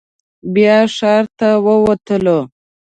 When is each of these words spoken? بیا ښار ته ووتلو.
بیا 0.53 0.77
ښار 0.95 1.23
ته 1.37 1.49
ووتلو. 1.65 2.39